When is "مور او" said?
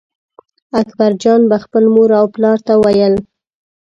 1.93-2.25